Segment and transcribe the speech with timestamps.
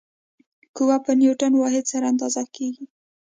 [0.75, 2.85] قوه په نیوټن واحد سره اندازه کېږي.